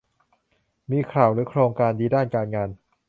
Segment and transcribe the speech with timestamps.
[0.91, 2.69] มีข่าวหรือโอกาสดีด้านการงาน